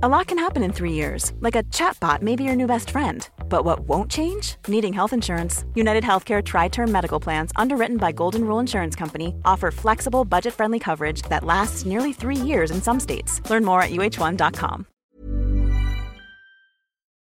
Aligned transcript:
A 0.00 0.08
lot 0.08 0.28
can 0.28 0.38
happen 0.38 0.62
in 0.62 0.72
three 0.72 0.92
years, 0.92 1.32
like 1.40 1.56
a 1.56 1.64
chatbot 1.74 2.22
may 2.22 2.36
be 2.36 2.44
your 2.44 2.54
new 2.54 2.68
best 2.68 2.90
friend. 2.90 3.28
But 3.48 3.64
what 3.64 3.80
won't 3.80 4.08
change? 4.08 4.54
Needing 4.68 4.92
health 4.92 5.12
insurance. 5.12 5.64
United 5.74 6.04
Healthcare 6.04 6.40
Tri 6.40 6.68
Term 6.68 6.92
Medical 6.92 7.18
Plans, 7.18 7.50
underwritten 7.56 7.96
by 7.96 8.12
Golden 8.12 8.44
Rule 8.44 8.60
Insurance 8.60 8.94
Company, 8.94 9.34
offer 9.44 9.72
flexible, 9.72 10.24
budget 10.24 10.54
friendly 10.54 10.78
coverage 10.78 11.22
that 11.22 11.42
lasts 11.42 11.84
nearly 11.84 12.12
three 12.12 12.36
years 12.36 12.70
in 12.70 12.80
some 12.80 13.00
states. 13.00 13.42
Learn 13.50 13.64
more 13.64 13.82
at 13.82 13.90
uh1.com. 13.90 14.86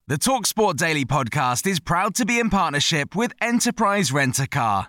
The 0.06 0.16
Talksport 0.16 0.76
Daily 0.76 1.04
podcast 1.04 1.66
is 1.66 1.78
proud 1.78 2.14
to 2.14 2.24
be 2.24 2.38
in 2.38 2.48
partnership 2.48 3.14
with 3.14 3.34
Enterprise 3.42 4.12
Rent 4.12 4.38
a 4.38 4.46
Car. 4.46 4.88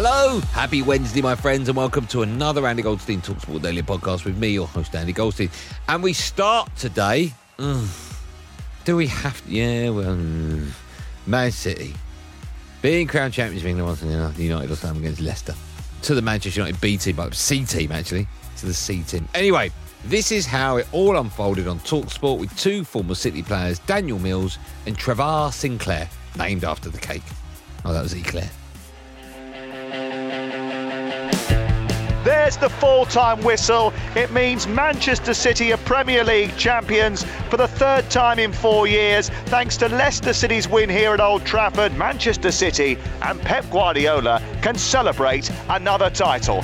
Hello, 0.00 0.38
happy 0.52 0.80
Wednesday, 0.80 1.20
my 1.20 1.34
friends, 1.34 1.68
and 1.68 1.76
welcome 1.76 2.06
to 2.06 2.22
another 2.22 2.64
Andy 2.68 2.82
Goldstein 2.82 3.20
Talksport 3.20 3.62
Daily 3.62 3.82
podcast 3.82 4.24
with 4.24 4.38
me, 4.38 4.50
your 4.50 4.68
host 4.68 4.94
Andy 4.94 5.12
Goldstein. 5.12 5.50
And 5.88 6.04
we 6.04 6.12
start 6.12 6.70
today. 6.76 7.32
ugh, 7.58 7.88
do 8.84 8.94
we 8.94 9.08
have 9.08 9.44
to? 9.44 9.50
Yeah, 9.50 9.90
well, 9.90 10.14
mm, 10.14 10.70
Man 11.26 11.50
City 11.50 11.94
being 12.80 13.08
crowned 13.08 13.34
champions 13.34 13.64
of 13.64 13.66
England 13.66 13.88
once 13.88 14.02
again. 14.04 14.32
United 14.36 14.70
last 14.70 14.82
time 14.82 14.98
against 14.98 15.20
Leicester 15.20 15.56
to 16.02 16.14
the 16.14 16.22
Manchester 16.22 16.60
United 16.60 16.80
B 16.80 16.96
team, 16.96 17.16
but 17.16 17.34
C 17.34 17.64
team 17.64 17.90
actually 17.90 18.28
to 18.58 18.66
the 18.66 18.74
C 18.74 19.02
team. 19.02 19.28
Anyway, 19.34 19.72
this 20.04 20.30
is 20.30 20.46
how 20.46 20.76
it 20.76 20.86
all 20.92 21.16
unfolded 21.16 21.66
on 21.66 21.80
Talksport 21.80 22.38
with 22.38 22.56
two 22.56 22.84
former 22.84 23.16
City 23.16 23.42
players, 23.42 23.80
Daniel 23.80 24.20
Mills 24.20 24.60
and 24.86 24.96
Trevor 24.96 25.50
Sinclair, 25.52 26.08
named 26.38 26.62
after 26.62 26.88
the 26.88 26.98
cake. 26.98 27.24
Oh, 27.84 27.92
that 27.92 28.02
was 28.04 28.14
Eclair. 28.14 28.48
There's 32.28 32.58
the 32.58 32.68
full 32.68 33.06
time 33.06 33.40
whistle. 33.40 33.90
It 34.14 34.30
means 34.32 34.66
Manchester 34.66 35.32
City 35.32 35.72
are 35.72 35.78
Premier 35.78 36.22
League 36.22 36.54
champions 36.58 37.24
for 37.48 37.56
the 37.56 37.68
third 37.68 38.10
time 38.10 38.38
in 38.38 38.52
four 38.52 38.86
years. 38.86 39.30
Thanks 39.46 39.78
to 39.78 39.88
Leicester 39.88 40.34
City's 40.34 40.68
win 40.68 40.90
here 40.90 41.14
at 41.14 41.22
Old 41.22 41.46
Trafford, 41.46 41.96
Manchester 41.96 42.52
City 42.52 42.98
and 43.22 43.40
Pep 43.40 43.64
Guardiola 43.70 44.42
can 44.60 44.76
celebrate 44.76 45.50
another 45.70 46.10
title. 46.10 46.60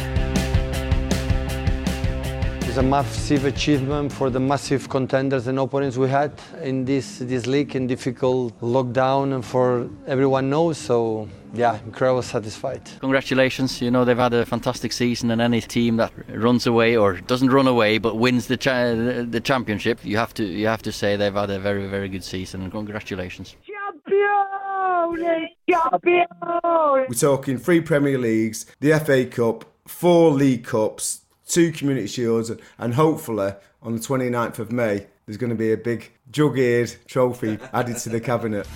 It's 2.68 2.76
a 2.76 2.82
massive 2.82 3.46
achievement 3.46 4.12
for 4.12 4.28
the 4.28 4.40
massive 4.40 4.90
contenders 4.90 5.46
and 5.46 5.58
opponents 5.58 5.96
we 5.96 6.10
had 6.10 6.32
in 6.62 6.84
this 6.84 7.20
this 7.20 7.46
league 7.46 7.74
in 7.74 7.86
difficult 7.86 8.52
lockdown 8.60 9.34
and 9.34 9.42
for 9.42 9.88
everyone 10.06 10.50
knows. 10.50 10.76
So 10.76 11.26
yeah, 11.54 11.78
incredible 11.84 12.22
satisfied. 12.22 12.82
Congratulations, 13.00 13.80
you 13.80 13.90
know 13.90 14.04
they've 14.04 14.16
had 14.16 14.34
a 14.34 14.44
fantastic 14.44 14.92
season, 14.92 15.30
and 15.30 15.40
any 15.40 15.60
team 15.60 15.96
that 15.96 16.12
runs 16.28 16.66
away 16.66 16.96
or 16.96 17.14
doesn't 17.14 17.50
run 17.50 17.66
away 17.66 17.98
but 17.98 18.16
wins 18.16 18.46
the 18.46 18.56
cha- 18.56 18.94
the 18.94 19.40
championship, 19.42 20.04
you 20.04 20.16
have 20.16 20.34
to 20.34 20.44
you 20.44 20.66
have 20.66 20.82
to 20.82 20.92
say 20.92 21.16
they've 21.16 21.34
had 21.34 21.50
a 21.50 21.58
very 21.58 21.86
very 21.86 22.08
good 22.08 22.24
season. 22.24 22.62
And 22.62 22.72
congratulations. 22.72 23.56
We're 27.08 27.14
talking 27.18 27.58
three 27.58 27.80
Premier 27.80 28.18
Leagues, 28.18 28.66
the 28.80 28.98
FA 28.98 29.26
Cup, 29.26 29.64
four 29.86 30.30
League 30.30 30.64
Cups, 30.64 31.22
two 31.46 31.72
Community 31.72 32.06
Shields, 32.06 32.50
and 32.78 32.94
hopefully 32.94 33.52
on 33.82 33.94
the 33.94 34.00
29th 34.00 34.58
of 34.58 34.72
May, 34.72 35.06
there's 35.26 35.36
going 35.36 35.50
to 35.50 35.56
be 35.56 35.72
a 35.72 35.76
big 35.76 36.10
jug-eared 36.30 36.94
trophy 37.06 37.58
added 37.72 37.96
to 37.98 38.08
the 38.08 38.20
cabinet. 38.20 38.66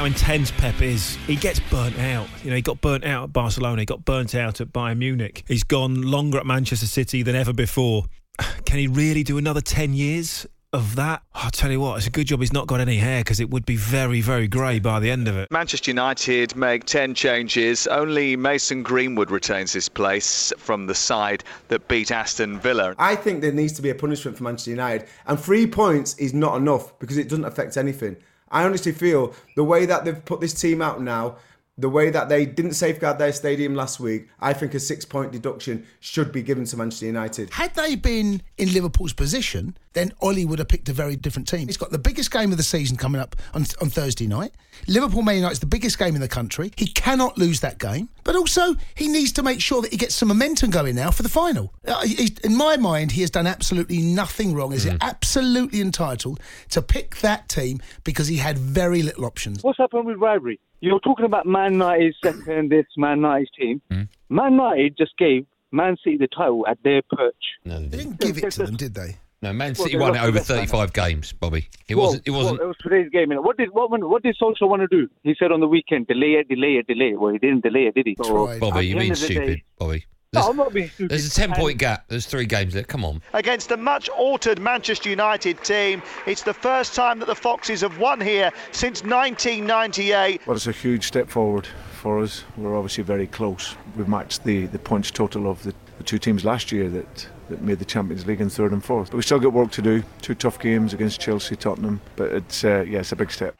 How 0.00 0.06
intense 0.06 0.50
Pep 0.52 0.80
is. 0.80 1.16
He 1.26 1.36
gets 1.36 1.60
burnt 1.60 1.98
out. 1.98 2.26
You 2.42 2.48
know, 2.48 2.56
he 2.56 2.62
got 2.62 2.80
burnt 2.80 3.04
out 3.04 3.24
at 3.24 3.32
Barcelona. 3.34 3.82
He 3.82 3.84
got 3.84 4.02
burnt 4.02 4.34
out 4.34 4.58
at 4.58 4.68
Bayern 4.68 4.96
Munich. 4.96 5.44
He's 5.46 5.62
gone 5.62 6.00
longer 6.00 6.38
at 6.38 6.46
Manchester 6.46 6.86
City 6.86 7.22
than 7.22 7.36
ever 7.36 7.52
before. 7.52 8.06
Can 8.64 8.78
he 8.78 8.86
really 8.86 9.22
do 9.22 9.36
another 9.36 9.60
10 9.60 9.92
years 9.92 10.46
of 10.72 10.96
that? 10.96 11.22
I'll 11.34 11.50
tell 11.50 11.70
you 11.70 11.80
what, 11.80 11.98
it's 11.98 12.06
a 12.06 12.10
good 12.10 12.28
job 12.28 12.40
he's 12.40 12.50
not 12.50 12.66
got 12.66 12.80
any 12.80 12.96
hair 12.96 13.20
because 13.20 13.40
it 13.40 13.50
would 13.50 13.66
be 13.66 13.76
very, 13.76 14.22
very 14.22 14.48
grey 14.48 14.78
by 14.78 15.00
the 15.00 15.10
end 15.10 15.28
of 15.28 15.36
it. 15.36 15.50
Manchester 15.50 15.90
United 15.90 16.56
make 16.56 16.84
10 16.84 17.14
changes. 17.14 17.86
Only 17.86 18.36
Mason 18.36 18.82
Greenwood 18.82 19.30
retains 19.30 19.70
his 19.70 19.90
place 19.90 20.50
from 20.56 20.86
the 20.86 20.94
side 20.94 21.44
that 21.68 21.88
beat 21.88 22.10
Aston 22.10 22.58
Villa. 22.58 22.94
I 22.98 23.16
think 23.16 23.42
there 23.42 23.52
needs 23.52 23.74
to 23.74 23.82
be 23.82 23.90
a 23.90 23.94
punishment 23.94 24.38
for 24.38 24.44
Manchester 24.44 24.70
United, 24.70 25.08
and 25.26 25.38
three 25.38 25.66
points 25.66 26.14
is 26.14 26.32
not 26.32 26.56
enough 26.56 26.98
because 27.00 27.18
it 27.18 27.28
doesn't 27.28 27.44
affect 27.44 27.76
anything. 27.76 28.16
I 28.50 28.64
honestly 28.64 28.92
feel 28.92 29.34
the 29.54 29.64
way 29.64 29.86
that 29.86 30.04
they've 30.04 30.24
put 30.24 30.40
this 30.40 30.54
team 30.54 30.82
out 30.82 31.00
now, 31.00 31.36
the 31.78 31.88
way 31.88 32.10
that 32.10 32.28
they 32.28 32.44
didn't 32.44 32.74
safeguard 32.74 33.18
their 33.18 33.32
stadium 33.32 33.74
last 33.74 34.00
week, 34.00 34.28
I 34.38 34.52
think 34.52 34.74
a 34.74 34.80
six 34.80 35.04
point 35.04 35.32
deduction 35.32 35.86
should 36.00 36.30
be 36.30 36.42
given 36.42 36.64
to 36.66 36.76
Manchester 36.76 37.06
United. 37.06 37.50
Had 37.50 37.74
they 37.74 37.96
been 37.96 38.42
in 38.58 38.72
Liverpool's 38.74 39.14
position, 39.14 39.76
then 39.94 40.12
Ole 40.20 40.44
would 40.46 40.58
have 40.58 40.68
picked 40.68 40.88
a 40.88 40.92
very 40.92 41.16
different 41.16 41.48
team. 41.48 41.66
He's 41.68 41.76
got 41.78 41.90
the 41.90 41.98
biggest 41.98 42.30
game 42.30 42.52
of 42.52 42.58
the 42.58 42.62
season 42.62 42.96
coming 42.96 43.20
up 43.20 43.34
on, 43.54 43.64
on 43.80 43.88
Thursday 43.88 44.26
night. 44.26 44.52
Liverpool 44.88 45.22
Man 45.22 45.36
United 45.36 45.52
is 45.54 45.58
the 45.60 45.66
biggest 45.66 45.98
game 45.98 46.14
in 46.14 46.20
the 46.20 46.28
country. 46.28 46.70
He 46.76 46.86
cannot 46.86 47.38
lose 47.38 47.60
that 47.60 47.78
game. 47.78 48.08
But 48.24 48.36
also, 48.36 48.74
he 48.94 49.08
needs 49.08 49.32
to 49.32 49.42
make 49.42 49.60
sure 49.60 49.80
that 49.82 49.90
he 49.90 49.96
gets 49.96 50.14
some 50.14 50.28
momentum 50.28 50.70
going 50.70 50.94
now 50.94 51.10
for 51.10 51.22
the 51.22 51.28
final. 51.28 51.72
Uh, 51.86 52.02
he- 52.02 52.36
in 52.44 52.56
my 52.56 52.76
mind, 52.76 53.12
he 53.12 53.22
has 53.22 53.30
done 53.30 53.46
absolutely 53.46 53.98
nothing 53.98 54.54
wrong. 54.54 54.72
He's 54.72 54.86
absolutely 55.00 55.80
entitled 55.80 56.40
to 56.70 56.82
pick 56.82 57.16
that 57.16 57.48
team 57.48 57.80
because 58.04 58.28
he 58.28 58.36
had 58.36 58.58
very 58.58 59.02
little 59.02 59.24
options. 59.24 59.62
What's 59.64 59.78
happened 59.78 60.06
with 60.06 60.18
rivalry? 60.18 60.60
You're 60.80 61.00
talking 61.00 61.24
about 61.26 61.46
Man 61.46 61.72
United's 61.72 62.16
second, 62.22 62.70
this 62.70 62.86
Man 62.96 63.18
United's 63.18 63.50
team. 63.58 63.82
Hmm? 63.90 64.02
Man 64.28 64.52
United 64.52 64.96
just 64.96 65.16
gave 65.18 65.46
Man 65.72 65.96
City 66.02 66.16
the 66.16 66.28
title 66.28 66.66
at 66.66 66.78
their 66.82 67.02
perch. 67.02 67.34
No, 67.64 67.80
They 67.80 67.98
didn't 67.98 68.20
give 68.20 68.38
it 68.38 68.50
to 68.52 68.64
them, 68.66 68.76
did 68.76 68.94
they? 68.94 69.16
No, 69.42 69.52
Man 69.54 69.74
City 69.74 69.92
they 69.92 69.98
won 69.98 70.14
it 70.16 70.22
over 70.22 70.38
35 70.38 70.92
games, 70.92 71.32
Bobby. 71.32 71.68
It 71.88 71.94
Well, 71.94 72.06
wasn't. 72.06 72.28
It 72.28 72.30
wasn't. 72.30 72.58
Well, 72.58 72.64
it 72.64 72.68
was 72.68 72.76
today's 72.82 73.08
game. 73.10 73.30
What 73.30 73.56
did 73.56 73.70
what, 73.72 73.90
what 73.90 74.22
did 74.22 74.36
Solskjaer 74.40 74.68
want 74.68 74.82
to 74.82 74.88
do? 74.88 75.08
He 75.22 75.34
said 75.38 75.50
on 75.50 75.60
the 75.60 75.66
weekend, 75.68 76.06
delay 76.08 76.32
it, 76.38 76.48
delay 76.48 76.74
it, 76.76 76.86
delay 76.86 77.10
it. 77.12 77.20
Well, 77.20 77.32
he 77.32 77.38
didn't 77.38 77.62
delay 77.62 77.84
it, 77.86 77.94
did 77.94 78.06
he? 78.06 78.16
So, 78.22 78.46
Tried. 78.46 78.60
Bobby, 78.60 78.86
you're 78.86 78.98
end 78.98 79.06
being 79.06 79.14
stupid, 79.14 79.46
day- 79.46 79.64
Bobby. 79.78 80.04
No, 80.32 80.42
There's, 80.42 80.50
I'm 80.50 80.56
not 80.58 80.72
being 80.72 80.88
stupid. 80.88 81.10
there's 81.10 81.26
a 81.26 81.30
10 81.30 81.52
point 81.54 81.70
And- 81.72 81.78
gap. 81.80 82.04
There's 82.06 82.24
three 82.24 82.46
games 82.46 82.72
there. 82.74 82.84
Come 82.84 83.04
on. 83.04 83.20
Against 83.32 83.72
a 83.72 83.76
much 83.76 84.08
altered 84.10 84.60
Manchester 84.60 85.10
United 85.10 85.64
team. 85.64 86.02
It's 86.24 86.44
the 86.44 86.54
first 86.54 86.94
time 86.94 87.18
that 87.18 87.26
the 87.26 87.34
Foxes 87.34 87.80
have 87.80 87.98
won 87.98 88.20
here 88.20 88.52
since 88.70 89.02
1998. 89.02 90.46
Well, 90.46 90.54
it's 90.54 90.68
a 90.68 90.72
huge 90.72 91.04
step 91.04 91.28
forward 91.28 91.66
for 92.00 92.20
us. 92.20 92.44
We're 92.56 92.76
obviously 92.76 93.02
very 93.02 93.26
close. 93.26 93.74
We've 93.96 94.06
matched 94.06 94.44
the, 94.44 94.66
the 94.66 94.78
points 94.78 95.10
total 95.10 95.50
of 95.50 95.60
the, 95.64 95.74
the 95.98 96.04
two 96.04 96.18
teams 96.18 96.44
last 96.44 96.70
year 96.70 96.88
that, 96.90 97.26
that 97.48 97.60
made 97.62 97.80
the 97.80 97.84
Champions 97.84 98.24
League 98.24 98.40
in 98.40 98.48
third 98.48 98.70
and 98.70 98.84
fourth. 98.84 99.10
But 99.10 99.16
we 99.16 99.24
still 99.24 99.40
got 99.40 99.52
work 99.52 99.72
to 99.72 99.82
do. 99.82 100.00
Two 100.22 100.36
tough 100.36 100.60
games 100.60 100.94
against 100.94 101.20
Chelsea, 101.20 101.56
Tottenham. 101.56 102.00
But 102.14 102.30
it's 102.30 102.62
uh, 102.62 102.84
yeah, 102.88 103.00
it's 103.00 103.10
a 103.10 103.16
big 103.16 103.32
step. 103.32 103.56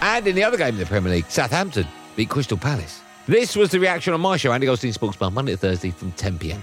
And 0.00 0.24
in 0.28 0.36
the 0.36 0.44
other 0.44 0.56
game 0.58 0.74
in 0.74 0.78
the 0.78 0.86
Premier 0.86 1.10
League, 1.10 1.26
Southampton 1.28 1.88
beat 2.14 2.28
Crystal 2.28 2.56
Palace. 2.56 3.00
This 3.26 3.56
was 3.56 3.70
the 3.70 3.80
reaction 3.80 4.14
on 4.14 4.20
my 4.20 4.36
show, 4.36 4.52
Andy 4.52 4.66
Goldstein 4.66 4.92
Sports 4.92 5.16
Bar, 5.16 5.32
Monday 5.32 5.52
to 5.52 5.58
Thursday 5.58 5.90
from 5.90 6.12
10 6.12 6.38
pm. 6.38 6.62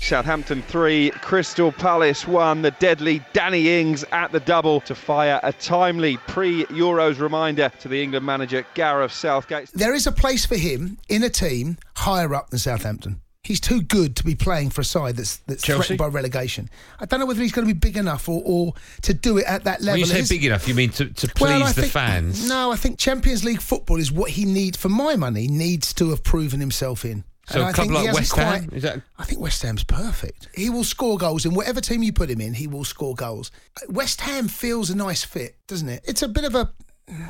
Southampton 0.00 0.62
3, 0.62 1.10
Crystal 1.10 1.72
Palace 1.72 2.28
1. 2.28 2.62
The 2.62 2.70
deadly 2.72 3.24
Danny 3.32 3.80
Ings 3.80 4.04
at 4.12 4.30
the 4.30 4.40
double 4.40 4.80
to 4.82 4.94
fire 4.94 5.40
a 5.42 5.52
timely 5.52 6.16
pre 6.28 6.64
Euros 6.66 7.18
reminder 7.20 7.70
to 7.80 7.88
the 7.88 8.02
England 8.02 8.24
manager 8.24 8.64
Gareth 8.74 9.12
Southgate. 9.12 9.70
There 9.74 9.94
is 9.94 10.06
a 10.06 10.12
place 10.12 10.46
for 10.46 10.56
him 10.56 10.98
in 11.08 11.22
a 11.22 11.30
team 11.30 11.78
higher 11.96 12.34
up 12.34 12.50
than 12.50 12.58
Southampton. 12.58 13.20
He's 13.44 13.58
too 13.60 13.82
good 13.82 14.14
to 14.16 14.24
be 14.24 14.36
playing 14.36 14.70
for 14.70 14.82
a 14.82 14.84
side 14.84 15.16
that's 15.16 15.38
that's 15.48 15.62
Chelsea? 15.62 15.78
threatened 15.78 15.98
by 15.98 16.06
relegation. 16.06 16.70
I 17.00 17.06
don't 17.06 17.18
know 17.18 17.26
whether 17.26 17.42
he's 17.42 17.50
going 17.50 17.66
to 17.66 17.74
be 17.74 17.78
big 17.78 17.96
enough 17.96 18.28
or, 18.28 18.40
or 18.44 18.74
to 19.02 19.12
do 19.12 19.38
it 19.38 19.46
at 19.46 19.64
that 19.64 19.80
level. 19.80 19.94
When 19.94 20.00
you 20.00 20.06
say 20.06 20.18
His- 20.18 20.28
big 20.28 20.44
enough, 20.44 20.68
you 20.68 20.74
mean 20.74 20.90
to, 20.90 21.06
to 21.06 21.26
please 21.28 21.40
Well, 21.48 21.64
I 21.64 21.72
the 21.72 21.80
think- 21.82 21.92
fans? 21.92 22.48
No, 22.48 22.70
I 22.70 22.76
think 22.76 22.98
Champions 23.00 23.42
League 23.44 23.60
football 23.60 23.98
is 23.98 24.12
what 24.12 24.30
he 24.30 24.44
needs, 24.44 24.76
for 24.78 24.88
my 24.90 25.16
money, 25.16 25.48
needs 25.48 25.92
to 25.94 26.10
have 26.10 26.22
proven 26.22 26.60
himself 26.60 27.04
in. 27.04 27.24
So 27.48 27.54
And 27.58 27.62
a 27.64 27.66
I 27.66 27.72
couple 27.72 27.84
think 27.86 27.90
he 27.90 27.96
like 27.96 28.06
hasn't 28.06 28.20
West 28.22 28.36
Ham, 28.36 28.64
quite- 28.68 28.76
is 28.76 28.82
that- 28.84 29.02
I 29.18 29.24
think 29.24 29.40
West 29.40 29.62
Ham's 29.62 29.82
perfect. 29.82 30.48
He 30.54 30.70
will 30.70 30.84
score 30.84 31.18
goals 31.18 31.44
in 31.44 31.52
whatever 31.52 31.80
team 31.80 32.04
you 32.04 32.12
put 32.12 32.30
him 32.30 32.40
in. 32.40 32.54
He 32.54 32.68
will 32.68 32.84
score 32.84 33.16
goals. 33.16 33.50
West 33.88 34.20
Ham 34.20 34.46
feels 34.46 34.88
a 34.88 34.94
nice 34.96 35.24
fit, 35.24 35.56
doesn't 35.66 35.88
it? 35.88 36.04
It's 36.06 36.22
a 36.22 36.28
bit 36.28 36.44
of 36.44 36.54
a 36.54 36.70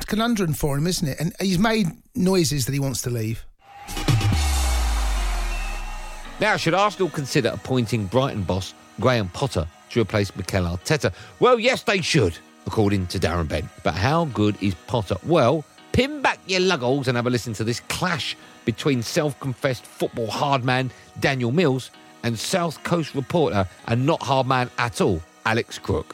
conundrum 0.05 0.53
for 0.53 0.77
him, 0.77 0.85
isn't 0.85 1.07
it? 1.07 1.19
And 1.19 1.33
he's 1.41 1.57
made 1.57 1.87
noises 2.13 2.67
that 2.67 2.73
he 2.73 2.79
wants 2.79 3.01
to 3.01 3.09
leave. 3.09 3.43
Now, 6.43 6.57
should 6.57 6.73
Arsenal 6.73 7.09
consider 7.09 7.51
appointing 7.53 8.07
Brighton 8.07 8.43
boss 8.43 8.73
Graham 8.99 9.29
Potter 9.29 9.65
to 9.91 10.01
replace 10.01 10.35
Mikel 10.35 10.65
Arteta? 10.65 11.13
Well, 11.39 11.57
yes, 11.57 11.83
they 11.83 12.01
should, 12.01 12.37
according 12.67 13.07
to 13.07 13.17
Darren 13.17 13.47
Bent. 13.47 13.69
But 13.81 13.93
how 13.93 14.25
good 14.25 14.61
is 14.61 14.75
Potter? 14.85 15.15
Well, 15.23 15.63
pin 15.93 16.21
back 16.21 16.39
your 16.45 16.59
luggles 16.59 17.07
and 17.07 17.15
have 17.15 17.27
a 17.27 17.29
listen 17.29 17.53
to 17.53 17.63
this 17.63 17.79
clash 17.87 18.35
between 18.65 19.01
self 19.01 19.39
confessed 19.39 19.85
football 19.85 20.27
hard 20.27 20.65
man 20.65 20.91
Daniel 21.21 21.53
Mills 21.53 21.91
and 22.23 22.37
South 22.37 22.83
Coast 22.83 23.15
reporter 23.15 23.65
and 23.87 24.05
not 24.05 24.21
hard 24.21 24.45
man 24.45 24.69
at 24.77 24.99
all, 24.99 25.21
Alex 25.45 25.79
Crook. 25.79 26.13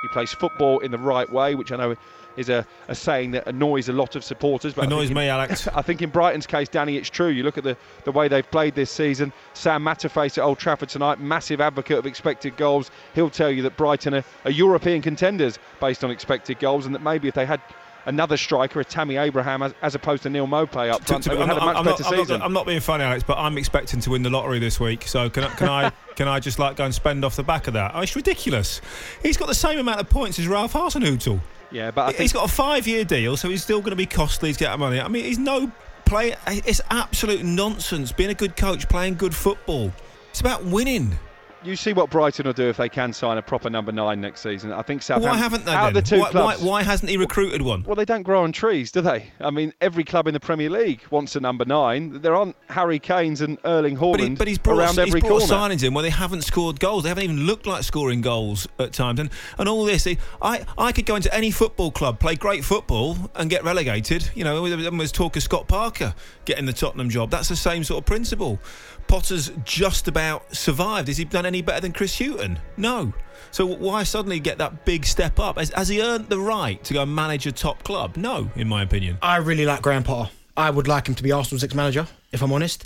He 0.00 0.08
plays 0.08 0.32
football 0.32 0.78
in 0.78 0.90
the 0.90 0.96
right 0.96 1.30
way, 1.30 1.54
which 1.54 1.70
I 1.70 1.76
know 1.76 1.94
is 2.40 2.48
a, 2.48 2.66
a 2.88 2.94
saying 2.94 3.30
that 3.32 3.46
annoys 3.46 3.88
a 3.88 3.92
lot 3.92 4.16
of 4.16 4.24
supporters. 4.24 4.74
But 4.74 4.86
Annoys 4.86 5.10
me, 5.10 5.24
in, 5.24 5.30
Alex. 5.30 5.68
I 5.74 5.82
think 5.82 6.02
in 6.02 6.10
Brighton's 6.10 6.46
case, 6.46 6.68
Danny, 6.68 6.96
it's 6.96 7.10
true. 7.10 7.28
You 7.28 7.44
look 7.44 7.58
at 7.58 7.64
the, 7.64 7.76
the 8.04 8.12
way 8.12 8.26
they've 8.26 8.50
played 8.50 8.74
this 8.74 8.90
season. 8.90 9.32
Sam 9.54 9.84
Matterface 9.84 10.38
at 10.38 10.44
Old 10.44 10.58
Trafford 10.58 10.88
tonight, 10.88 11.20
massive 11.20 11.60
advocate 11.60 11.98
of 11.98 12.06
expected 12.06 12.56
goals. 12.56 12.90
He'll 13.14 13.30
tell 13.30 13.50
you 13.50 13.62
that 13.62 13.76
Brighton 13.76 14.14
are, 14.14 14.24
are 14.44 14.50
European 14.50 15.02
contenders 15.02 15.58
based 15.80 16.02
on 16.02 16.10
expected 16.10 16.58
goals, 16.58 16.86
and 16.86 16.94
that 16.94 17.02
maybe 17.02 17.28
if 17.28 17.34
they 17.34 17.46
had 17.46 17.60
another 18.06 18.36
striker, 18.36 18.80
a 18.80 18.84
Tammy 18.84 19.16
Abraham, 19.16 19.62
as, 19.62 19.74
as 19.82 19.94
opposed 19.94 20.22
to 20.22 20.30
Neal 20.30 20.46
Maupay 20.46 20.90
up 20.90 21.04
front, 21.06 21.22
To- 21.24 21.28
they 21.28 21.34
to- 21.34 21.40
would 21.40 21.50
I'm, 21.50 21.58
have 21.58 21.58
had 21.58 21.62
a 21.62 21.64
not, 21.64 21.66
much 21.66 21.76
I'm, 21.76 21.84
better 21.84 22.02
not, 22.02 22.12
I'm, 22.12 22.18
season. 22.18 22.38
not, 22.38 22.46
I'm 22.46 22.52
not 22.54 22.66
being 22.66 22.80
funny, 22.80 23.04
Alex, 23.04 23.24
but 23.26 23.36
I'm 23.38 23.58
expecting 23.58 24.00
to 24.00 24.10
win 24.10 24.22
the 24.22 24.30
lottery 24.30 24.58
this 24.58 24.80
week. 24.80 25.06
So 25.06 25.28
can 25.28 25.44
I, 25.44 25.48
can 25.54 25.68
I 25.68 25.92
can 26.16 26.28
I 26.28 26.40
just 26.40 26.58
like 26.58 26.76
go 26.76 26.84
and 26.84 26.94
spend 26.94 27.24
off 27.24 27.36
the 27.36 27.42
back 27.42 27.66
of 27.66 27.74
that? 27.74 27.92
Oh, 27.94 28.00
it's 28.00 28.16
ridiculous. 28.16 28.80
He's 29.22 29.36
got 29.36 29.46
the 29.48 29.54
same 29.54 29.78
amount 29.78 30.00
of 30.00 30.08
points 30.08 30.38
as 30.38 30.48
Ralph 30.48 30.72
Hasenhüttl. 30.72 31.40
Yeah, 31.70 31.90
but 31.90 32.02
I 32.02 32.08
He's 32.08 32.16
think 32.16 32.32
got 32.32 32.50
a 32.50 32.52
five-year 32.52 33.04
deal, 33.04 33.36
so 33.36 33.48
he's 33.48 33.62
still 33.62 33.80
going 33.80 33.90
to 33.90 33.96
be 33.96 34.06
costly. 34.06 34.48
He's 34.48 34.56
getting 34.56 34.80
money. 34.80 35.00
I 35.00 35.08
mean, 35.08 35.24
he's 35.24 35.38
no 35.38 35.70
play. 36.04 36.34
It's 36.46 36.80
absolute 36.90 37.44
nonsense. 37.44 38.12
Being 38.12 38.30
a 38.30 38.34
good 38.34 38.56
coach, 38.56 38.88
playing 38.88 39.14
good 39.14 39.34
football. 39.34 39.92
It's 40.30 40.40
about 40.40 40.64
winning. 40.64 41.18
You 41.62 41.76
see 41.76 41.92
what 41.92 42.10
Brighton 42.10 42.46
will 42.46 42.52
do 42.52 42.68
if 42.68 42.76
they 42.76 42.88
can 42.88 43.12
sign 43.12 43.38
a 43.38 43.42
proper 43.42 43.70
number 43.70 43.92
nine 43.92 44.20
next 44.20 44.40
season. 44.40 44.72
I 44.72 44.82
think 44.82 45.02
Southampton. 45.02 45.30
Why 45.30 45.36
haven't 45.36 45.64
they? 45.64 45.72
Out 45.72 45.88
of 45.88 45.94
the 45.94 46.02
two 46.02 46.18
why, 46.18 46.24
why, 46.26 46.30
clubs, 46.30 46.62
why 46.62 46.82
hasn't 46.82 47.10
he 47.10 47.16
recruited 47.16 47.62
one? 47.62 47.84
Well, 47.84 47.96
they 47.96 48.04
don't 48.04 48.22
grow 48.22 48.42
on 48.42 48.52
trees, 48.52 48.90
do 48.92 49.00
they? 49.00 49.30
I 49.40 49.50
mean, 49.50 49.72
every 49.80 50.04
club 50.04 50.26
in 50.26 50.34
the 50.34 50.40
Premier 50.40 50.70
League 50.70 51.02
wants 51.10 51.36
a 51.36 51.40
number 51.40 51.64
nine. 51.64 52.20
There 52.20 52.34
aren't 52.34 52.56
Harry 52.68 52.98
Kane's 52.98 53.40
and 53.40 53.58
Erling 53.64 53.96
Haaland 53.96 54.12
But, 54.12 54.20
he, 54.20 54.28
but 54.30 54.48
he's 54.48 54.58
brought, 54.58 54.78
around 54.78 54.88
he's 54.90 54.98
every 54.98 55.20
brought 55.20 55.42
corner. 55.48 55.74
signings 55.74 55.84
in 55.84 55.94
where 55.94 56.02
they 56.02 56.10
haven't 56.10 56.42
scored 56.42 56.80
goals. 56.80 57.02
They 57.02 57.08
haven't 57.08 57.24
even 57.24 57.46
looked 57.46 57.66
like 57.66 57.82
scoring 57.82 58.20
goals 58.20 58.66
at 58.78 58.92
times. 58.92 59.20
And 59.20 59.30
and 59.58 59.68
all 59.68 59.84
this, 59.84 60.06
I 60.42 60.64
I 60.78 60.92
could 60.92 61.06
go 61.06 61.16
into 61.16 61.32
any 61.34 61.50
football 61.50 61.90
club, 61.90 62.20
play 62.20 62.36
great 62.36 62.64
football, 62.64 63.16
and 63.34 63.50
get 63.50 63.64
relegated. 63.64 64.30
You 64.34 64.44
know, 64.44 64.68
there 64.68 64.90
was 64.92 65.12
talk 65.12 65.36
of 65.36 65.42
Scott 65.42 65.68
Parker 65.68 66.14
getting 66.44 66.66
the 66.66 66.72
Tottenham 66.72 67.10
job. 67.10 67.30
That's 67.30 67.48
the 67.48 67.56
same 67.56 67.84
sort 67.84 67.98
of 67.98 68.06
principle. 68.06 68.58
Potter's 69.06 69.50
just 69.64 70.06
about 70.06 70.54
survived. 70.54 71.08
Has 71.08 71.16
he 71.16 71.24
done 71.24 71.44
any 71.50 71.62
better 71.62 71.80
than 71.80 71.92
Chris 71.92 72.16
Hughton? 72.16 72.60
No. 72.76 73.12
So 73.50 73.66
why 73.66 74.04
suddenly 74.04 74.38
get 74.38 74.58
that 74.58 74.84
big 74.84 75.04
step 75.04 75.40
up? 75.40 75.58
Has, 75.58 75.70
has 75.70 75.88
he 75.88 76.00
earned 76.00 76.28
the 76.28 76.38
right 76.38 76.82
to 76.84 76.94
go 76.94 77.02
and 77.02 77.12
manage 77.12 77.44
a 77.46 77.52
top 77.52 77.82
club? 77.82 78.16
No, 78.16 78.48
in 78.54 78.68
my 78.68 78.82
opinion. 78.82 79.18
I 79.20 79.38
really 79.38 79.66
like 79.66 79.82
Graham 79.82 80.04
Potter. 80.04 80.30
I 80.56 80.70
would 80.70 80.86
like 80.86 81.08
him 81.08 81.16
to 81.16 81.22
be 81.22 81.32
Arsenal's 81.32 81.62
next 81.62 81.74
manager, 81.74 82.06
if 82.30 82.42
I'm 82.42 82.52
honest. 82.52 82.84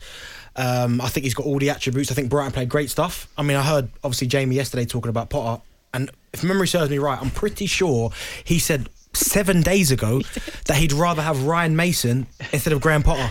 Um, 0.56 1.00
I 1.02 1.08
think 1.08 1.24
he's 1.24 1.34
got 1.34 1.44
all 1.44 1.58
the 1.58 1.68
attributes. 1.68 2.10
I 2.10 2.14
think 2.14 2.30
Brighton 2.30 2.52
played 2.52 2.70
great 2.70 2.88
stuff. 2.88 3.28
I 3.36 3.42
mean, 3.42 3.58
I 3.58 3.62
heard 3.62 3.90
obviously 4.02 4.28
Jamie 4.28 4.56
yesterday 4.56 4.86
talking 4.86 5.10
about 5.10 5.28
Potter, 5.28 5.60
and 5.92 6.10
if 6.32 6.42
memory 6.42 6.68
serves 6.68 6.90
me 6.90 6.98
right, 6.98 7.20
I'm 7.20 7.30
pretty 7.30 7.66
sure 7.66 8.10
he 8.44 8.58
said 8.58 8.88
seven 9.12 9.60
days 9.60 9.90
ago 9.90 10.22
that 10.66 10.76
he'd 10.78 10.92
rather 10.92 11.20
have 11.20 11.44
Ryan 11.44 11.76
Mason 11.76 12.26
instead 12.52 12.72
of 12.72 12.80
Graham 12.80 13.02
Potter. 13.02 13.30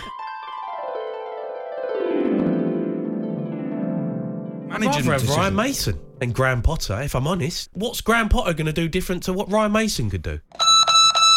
I'd 4.88 5.06
rather 5.06 5.26
have 5.26 5.36
Ryan 5.36 5.56
Mason 5.56 6.00
than 6.20 6.32
Graham 6.32 6.62
Potter, 6.62 7.02
if 7.02 7.16
I'm 7.16 7.28
honest. 7.28 7.70
What's 7.74 8.02
Graham 8.02 8.30
Potter 8.30 8.54
going 8.54 8.68
to 8.68 8.74
do 8.74 8.88
different 8.88 9.24
to 9.24 9.34
what 9.34 9.52
Ryan 9.52 9.72
Mason 9.72 10.10
could 10.10 10.22
do? 10.22 10.40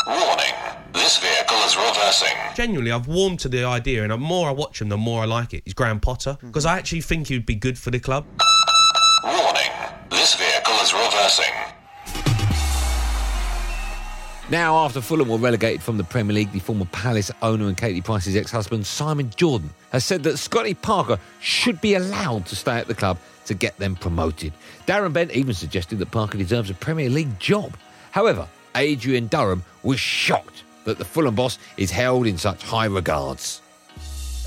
Warning, 0.06 0.54
this 0.92 1.18
vehicle 1.18 1.56
is 1.58 1.76
reversing. 1.76 2.36
Genuinely, 2.54 2.92
I've 2.92 3.06
warmed 3.06 3.40
to 3.40 3.48
the 3.48 3.64
idea, 3.64 4.02
and 4.02 4.12
the 4.12 4.18
more 4.18 4.48
I 4.48 4.52
watch 4.52 4.80
him, 4.80 4.88
the 4.88 4.96
more 4.96 5.22
I 5.22 5.26
like 5.26 5.54
it. 5.54 5.62
He's 5.64 5.74
Graham 5.74 6.00
Potter 6.00 6.32
mm-hmm. 6.32 6.46
because 6.48 6.66
I 6.66 6.78
actually 6.78 7.02
think 7.02 7.28
he'd 7.28 7.46
be 7.46 7.54
good 7.54 7.78
for 7.78 7.90
the 7.90 8.00
club. 8.00 8.24
Warning, 9.22 9.70
this 10.10 10.34
vehicle 10.34 10.74
is 10.82 10.92
reversing. 10.92 11.52
Now, 14.48 14.76
after 14.76 15.00
Fulham 15.00 15.28
were 15.28 15.38
relegated 15.38 15.82
from 15.82 15.96
the 15.96 16.04
Premier 16.04 16.32
League, 16.32 16.52
the 16.52 16.60
former 16.60 16.84
Palace 16.86 17.32
owner 17.42 17.66
and 17.66 17.76
Katie 17.76 18.00
Price's 18.00 18.36
ex 18.36 18.52
husband, 18.52 18.86
Simon 18.86 19.28
Jordan, 19.34 19.70
has 19.90 20.04
said 20.04 20.22
that 20.22 20.36
Scotty 20.36 20.72
Parker 20.72 21.18
should 21.40 21.80
be 21.80 21.94
allowed 21.94 22.46
to 22.46 22.54
stay 22.54 22.76
at 22.76 22.86
the 22.86 22.94
club 22.94 23.18
to 23.46 23.54
get 23.54 23.76
them 23.78 23.96
promoted. 23.96 24.52
Darren 24.86 25.12
Bent 25.12 25.32
even 25.32 25.52
suggested 25.52 25.98
that 25.98 26.12
Parker 26.12 26.38
deserves 26.38 26.70
a 26.70 26.74
Premier 26.74 27.10
League 27.10 27.40
job. 27.40 27.76
However, 28.12 28.46
Adrian 28.76 29.26
Durham 29.26 29.64
was 29.82 29.98
shocked 29.98 30.62
that 30.84 30.98
the 30.98 31.04
Fulham 31.04 31.34
boss 31.34 31.58
is 31.76 31.90
held 31.90 32.28
in 32.28 32.38
such 32.38 32.62
high 32.62 32.86
regards. 32.86 33.62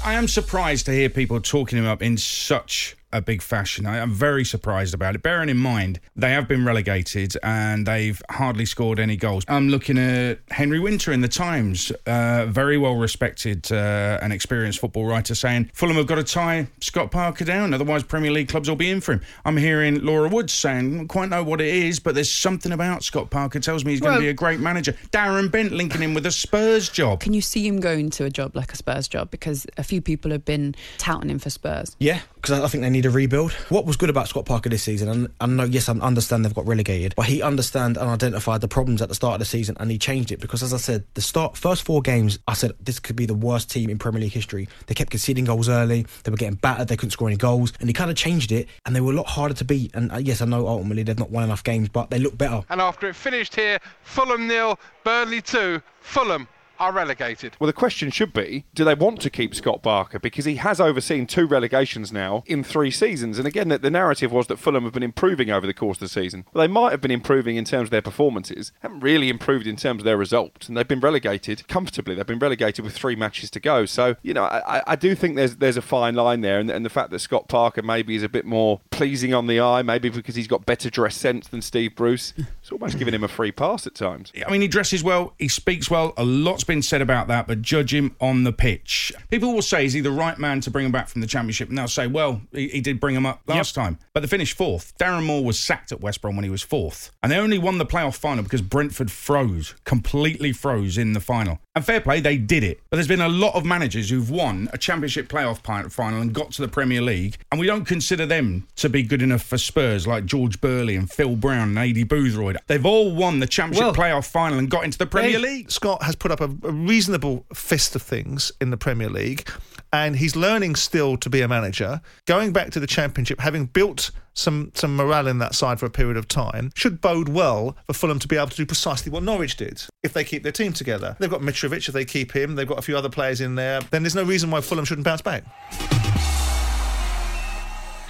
I 0.06 0.14
am 0.14 0.30
surprised 0.30 0.86
to 0.86 0.94
hear 0.94 1.10
people 1.10 1.42
talking 1.42 1.78
him 1.78 1.86
up 1.86 2.02
in 2.02 2.16
such 2.16 2.96
a 3.12 3.22
big 3.22 3.42
fashion. 3.42 3.86
I 3.86 3.98
am 3.98 4.12
very 4.12 4.46
surprised 4.46 4.94
about 4.94 5.16
it. 5.16 5.24
Bearing 5.24 5.50
in 5.50 5.58
mind, 5.58 6.00
they 6.16 6.32
have 6.32 6.48
been 6.48 6.64
relegated 6.66 7.36
and 7.44 7.86
they've 7.86 8.22
hardly 8.30 8.66
scored 8.66 9.00
any 9.00 9.16
goals. 9.18 9.44
I'm 9.48 9.70
looking 9.70 9.98
at 9.98 10.40
Henry 10.52 10.80
Winter 10.80 11.12
in 11.12 11.22
the 11.22 11.28
Times, 11.28 11.92
uh, 12.06 12.46
very 12.48 12.78
well 12.78 12.96
respected 12.96 13.72
uh, 13.72 14.20
and 14.22 14.32
experienced 14.32 14.80
football 14.80 15.06
writer, 15.06 15.34
saying 15.36 15.72
Fulham 15.74 15.96
have 15.98 16.08
got 16.08 16.16
to 16.16 16.24
tie 16.24 16.68
Scott 16.82 17.12
Parker 17.12 17.46
down, 17.46 17.74
otherwise 17.74 18.04
Premier 18.04 18.32
League 18.32 18.50
clubs 18.50 18.70
will 18.70 18.76
be 18.76 18.90
in 18.92 19.02
for 19.02 19.14
him. 19.14 19.22
I'm 19.46 19.58
hearing 19.58 20.04
Laura 20.04 20.30
Woods 20.30 20.54
saying, 20.54 20.94
I 20.94 20.98
don't 20.98 21.08
quite 21.08 21.30
know 21.30 21.44
what 21.44 21.62
it 21.62 21.74
is, 21.74 22.00
but 22.00 22.14
there's 22.16 22.32
something 22.32 22.72
about 22.72 23.04
Scott 23.04 23.30
Parker 23.30 23.60
tells 23.60 23.84
me 23.86 23.92
he's 23.92 24.02
going 24.02 24.12
to 24.14 24.18
Well- 24.18 24.22
be 24.22 24.30
a 24.30 24.34
great 24.34 24.60
manager. 24.60 24.94
Darren 25.12 25.50
Bent 25.52 25.72
linking 25.72 26.02
him 26.02 26.14
with 26.14 26.26
a 26.26 26.32
Spurs 26.32 26.90
job. 26.90 27.22
Can 27.22 27.34
you 27.34 27.42
see 27.42 27.68
him 27.68 27.80
going 27.80 28.10
to 28.12 28.26
a 28.26 28.30
job 28.30 28.56
like 28.56 28.72
a 28.72 28.76
Spurs 28.76 29.08
job? 29.08 29.32
Because 29.32 29.66
a 29.78 29.84
few 29.84 30.02
people 30.02 30.32
have 30.32 30.46
been 30.46 30.76
touting 30.98 31.30
him 31.30 31.40
for 31.40 31.50
Spurs. 31.50 31.96
Yeah, 32.00 32.20
because 32.36 32.60
I 32.60 32.68
think 32.68 32.84
they 32.84 32.90
need 32.90 32.99
a 33.06 33.10
rebuild. 33.10 33.52
What 33.70 33.86
was 33.86 33.98
good 33.98 34.10
about 34.10 34.28
Scott 34.28 34.46
Parker 34.46 34.70
this 34.70 34.84
season, 34.84 35.10
and 35.10 35.30
I 35.40 35.46
know, 35.46 35.64
yes, 35.64 35.90
I 35.90 35.94
understand 35.94 36.46
they've 36.46 36.54
got 36.54 36.68
relegated, 36.68 37.14
but 37.16 37.26
he 37.26 37.42
understand 37.42 37.98
and 37.98 38.10
identified 38.10 38.62
the 38.62 38.68
problems 38.68 39.02
at 39.02 39.10
the 39.10 39.16
start 39.16 39.34
of 39.34 39.40
the 39.40 39.46
season, 39.46 39.76
and 39.80 39.92
he 39.92 39.98
changed 39.98 40.32
it. 40.32 40.40
Because 40.40 40.64
as 40.64 40.74
I 40.74 40.78
said, 40.78 41.04
the 41.14 41.22
start 41.22 41.58
first 41.58 41.84
four 41.84 42.02
games, 42.02 42.40
I 42.48 42.54
said 42.54 42.72
this 42.80 43.00
could 43.00 43.16
be 43.16 43.26
the 43.26 43.34
worst 43.34 43.70
team 43.70 43.90
in 43.90 43.98
Premier 43.98 44.22
League 44.22 44.34
history. 44.34 44.68
They 44.88 44.94
kept 44.94 45.12
conceding 45.12 45.46
goals 45.46 45.70
early, 45.70 46.06
they 46.24 46.32
were 46.32 46.38
getting 46.38 46.56
battered, 46.56 46.88
they 46.88 46.98
couldn't 46.98 47.12
score 47.12 47.28
any 47.28 47.38
goals, 47.38 47.74
and 47.80 47.90
he 47.90 47.94
kind 47.94 48.12
of 48.12 48.18
changed 48.18 48.52
it, 48.52 48.68
and 48.86 48.96
they 48.96 49.02
were 49.02 49.14
a 49.14 49.16
lot 49.16 49.28
harder 49.28 49.54
to 49.56 49.66
beat. 49.66 49.92
And 49.94 50.12
uh, 50.12 50.18
yes, 50.18 50.42
I 50.42 50.46
know 50.46 50.68
ultimately 50.68 51.04
they've 51.04 51.18
not 51.18 51.32
won 51.32 51.44
enough 51.44 51.64
games, 51.64 51.90
but 51.90 52.10
they 52.10 52.20
look 52.20 52.38
better. 52.38 52.64
And 52.70 52.82
after 52.82 53.08
it 53.08 53.16
finished 53.16 53.56
here, 53.56 53.80
Fulham 54.04 54.48
nil, 54.48 54.80
Burnley 55.04 55.42
two, 55.42 55.82
Fulham 56.02 56.48
are 56.80 56.92
relegated. 56.92 57.56
Well, 57.60 57.68
the 57.68 57.74
question 57.74 58.10
should 58.12 58.34
be 58.34 58.66
do 58.74 58.84
they 58.84 58.94
want 58.96 59.22
to 59.22 59.30
keep 59.30 59.54
Scott 59.56 59.84
Parker? 59.84 60.20
Because 60.20 60.46
he 60.46 60.56
has 60.56 60.80
overseen 60.80 61.28
two 61.28 61.46
relegations 61.46 62.12
now 62.12 62.44
in 62.46 62.64
three 62.64 62.92
seasons. 62.92 63.38
And 63.38 63.48
again, 63.48 63.68
the, 63.70 63.78
the 63.78 63.92
narrative 63.92 64.32
was 64.32 64.48
that 64.48 64.58
Fulham 64.60 64.84
have 64.84 64.94
been 64.94 65.04
improving 65.04 65.50
over 65.50 65.68
the 65.68 65.74
course 65.74 65.98
of 65.98 66.02
the 66.02 66.08
season. 66.10 66.46
Well, 66.54 66.62
they 66.66 66.72
might 66.72 66.92
have 66.92 67.02
been 67.02 67.12
improving 67.12 67.56
in 67.58 67.66
terms 67.66 67.88
of 67.88 67.92
their 67.92 68.02
performances, 68.02 68.72
haven't 68.82 69.02
really 69.02 69.30
improved 69.30 69.68
in 69.68 69.76
terms 69.76 70.02
of 70.02 70.06
their 70.06 70.18
results. 70.18 70.68
And 70.68 70.78
they've 70.78 70.88
been 70.88 71.00
relegated 71.00 71.68
comfortably. 71.68 72.16
They've 72.16 72.26
been 72.26 72.40
relegated 72.40 72.84
with 72.86 72.94
three 72.94 73.16
matches 73.16 73.50
to 73.52 73.60
go. 73.60 73.86
So, 73.86 74.16
you 74.22 74.34
know, 74.34 74.44
I, 74.46 74.78
I- 74.78 74.84
I 74.88 74.96
do 74.96 75.14
think 75.14 75.36
there's 75.36 75.58
there's 75.58 75.78
a 75.78 75.82
fine 75.82 76.16
line 76.16 76.42
there. 76.42 76.60
And, 76.60 76.70
and 76.72 76.84
the 76.86 76.90
fact 76.90 77.12
that 77.12 77.20
Scott 77.20 77.48
Parker 77.48 77.82
maybe 77.82 78.16
is 78.16 78.24
a 78.24 78.30
bit 78.30 78.46
more 78.46 78.80
pleasing 78.92 79.34
on 79.34 79.48
the 79.48 79.60
eye, 79.60 79.82
maybe 79.82 80.10
because 80.10 80.36
he's 80.36 80.48
got 80.48 80.66
better 80.66 80.90
dress 80.90 81.16
sense 81.16 81.48
than 81.48 81.62
Steve 81.62 81.96
Bruce, 81.96 82.34
it's 82.62 82.72
almost 82.72 82.98
giving 82.98 83.14
him 83.14 83.24
a 83.24 83.28
free 83.28 83.52
pass 83.52 83.86
at 83.86 83.94
times. 83.96 84.32
I 84.48 84.52
mean, 84.52 84.62
he 84.62 84.68
dresses 84.68 85.04
well, 85.04 85.34
he 85.38 85.48
speaks 85.48 85.90
well. 85.92 86.14
A 86.18 86.24
lot's 86.24 86.64
been 86.70 86.82
said 86.82 87.02
about 87.02 87.28
that, 87.28 87.48
but 87.48 87.62
judge 87.62 87.94
him 87.94 88.16
on 88.22 88.44
the 88.46 88.54
pitch. 88.54 89.12
People 89.30 89.54
will 89.54 89.62
say, 89.62 89.86
is 89.86 89.94
he 89.94 90.00
the 90.00 90.12
right 90.12 90.38
man 90.38 90.62
to 90.62 90.72
bring 90.72 90.86
him 90.86 90.92
back 90.92 91.10
from 91.10 91.20
the 91.20 91.28
Championship? 91.28 91.68
And 91.68 91.78
they'll 91.78 91.88
say, 91.88 92.08
well, 92.08 92.42
he, 92.54 92.70
he 92.70 92.80
did 92.82 93.00
bring 93.00 93.16
him 93.16 93.26
up 93.26 93.42
last 93.48 93.76
time. 93.76 93.98
But 94.14 94.22
they 94.22 94.28
finished 94.28 94.56
fourth. 94.56 94.94
Darren 94.98 95.26
Moore 95.26 95.44
was 95.44 95.60
sacked 95.60 95.92
at 95.92 96.00
West 96.00 96.22
Brom 96.22 96.36
when 96.36 96.44
he 96.44 96.50
was 96.50 96.62
fourth. 96.62 97.12
And 97.22 97.32
they 97.32 97.38
only 97.38 97.58
won 97.58 97.80
the 97.80 97.86
playoff 97.86 98.16
final 98.16 98.44
because 98.44 98.62
Brentford 98.62 99.12
froze, 99.12 99.76
completely 99.84 100.54
froze 100.54 100.98
in 100.98 101.14
the 101.14 101.20
final. 101.20 101.60
And 101.80 101.86
fair 101.86 102.02
play, 102.02 102.20
they 102.20 102.36
did 102.36 102.66
it. 102.66 102.82
But 102.90 102.98
there's 102.98 103.08
been 103.08 103.22
a 103.22 103.30
lot 103.30 103.56
of 103.56 103.64
managers 103.64 104.10
who've 104.10 104.30
won 104.30 104.68
a 104.74 104.78
championship 104.78 105.30
playoff 105.30 105.60
final 105.90 106.20
and 106.22 106.34
got 106.34 106.52
to 106.52 106.62
the 106.62 106.68
Premier 106.68 107.02
League, 107.02 107.38
and 107.54 107.58
we 107.58 107.68
don't 107.68 107.86
consider 107.86 108.26
them 108.26 108.68
to 108.76 108.90
be 108.90 109.02
good 109.02 109.22
enough 109.22 109.44
for 109.44 109.58
Spurs, 109.58 110.06
like 110.06 110.26
George 110.26 110.60
Burley 110.60 110.98
and 110.98 111.10
Phil 111.10 111.38
Brown 111.38 111.78
and 111.78 111.78
Aidy 111.78 112.06
Boothroyd. 112.06 112.58
They've 112.68 112.86
all 112.86 113.16
won 113.16 113.40
the 113.40 113.48
championship 113.48 113.86
Well, 113.86 113.96
playoff 113.96 114.28
final 114.30 114.60
and 114.60 114.70
got 114.70 114.84
into 114.84 114.98
the 114.98 115.06
Premier 115.06 115.40
League. 115.40 115.72
Scott 115.72 116.04
has 116.04 116.18
put 116.18 116.32
up 116.32 116.42
a, 116.42 116.50
a 116.68 116.72
reasonable 116.74 117.46
fist 117.54 117.96
of 117.96 118.02
things 118.02 118.52
in 118.60 118.72
the 118.72 118.78
Premier 118.78 119.10
League, 119.10 119.50
and 119.92 120.16
he's 120.16 120.36
learning 120.36 120.76
still 120.76 121.18
to 121.18 121.30
be 121.30 121.42
a 121.42 121.48
manager. 121.48 122.02
Going 122.26 122.54
back 122.54 122.72
to 122.72 122.80
the 122.80 122.88
Championship, 122.88 123.40
having 123.40 123.66
built 123.66 124.12
some 124.34 124.72
some 124.74 124.96
morale 124.96 125.28
in 125.28 125.40
that 125.40 125.56
side 125.56 125.80
for 125.80 125.86
a 125.86 125.90
period 125.90 126.18
of 126.18 126.28
time, 126.28 126.72
should 126.76 127.02
bode 127.02 127.30
well 127.30 127.76
for 127.88 127.94
Fulham 127.94 128.20
to 128.20 128.28
be 128.28 128.38
able 128.38 128.48
to 128.48 128.56
do 128.56 128.66
precisely 128.66 129.12
what 129.12 129.24
Norwich 129.24 129.58
did 129.58 129.84
if 130.04 130.14
they 130.14 130.24
keep 130.24 130.44
their 130.44 130.52
team 130.52 130.74
together. 130.74 131.16
They've 131.20 131.30
got 131.30 131.42
Mitrovic 131.42 131.88
if 131.88 131.94
they 131.94 132.06
keep 132.06 132.36
him. 132.36 132.56
They've 132.56 132.68
got 132.68 132.80
a 132.80 132.84
few 132.84 132.98
other 132.98 133.10
players 133.10 133.42
in 133.42 133.56
there. 133.56 133.82
Then 133.82 134.04
there's 134.04 134.16
no 134.16 134.24
reason 134.24 134.52
why 134.52 134.62
Fulham 134.62 134.86
shouldn't 134.86 135.06
bounce 135.06 135.22
back. 135.22 135.44